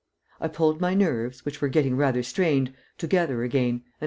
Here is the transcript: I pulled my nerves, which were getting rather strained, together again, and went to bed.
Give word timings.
I 0.39 0.47
pulled 0.47 0.81
my 0.81 0.95
nerves, 0.95 1.45
which 1.45 1.61
were 1.61 1.67
getting 1.67 1.95
rather 1.95 2.23
strained, 2.23 2.73
together 2.97 3.43
again, 3.43 3.61
and 3.65 3.73
went 3.73 3.83
to 3.85 3.89
bed. 3.91 3.93